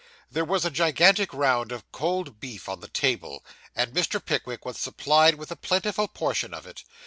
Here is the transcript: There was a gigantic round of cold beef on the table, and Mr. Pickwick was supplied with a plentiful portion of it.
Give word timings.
There 0.31 0.43
was 0.45 0.65
a 0.65 0.71
gigantic 0.71 1.31
round 1.31 1.71
of 1.71 1.91
cold 1.91 2.39
beef 2.39 2.67
on 2.67 2.79
the 2.79 2.87
table, 2.87 3.45
and 3.75 3.93
Mr. 3.93 4.19
Pickwick 4.19 4.65
was 4.65 4.79
supplied 4.79 5.35
with 5.35 5.51
a 5.51 5.55
plentiful 5.55 6.07
portion 6.07 6.55
of 6.55 6.65
it. 6.65 6.83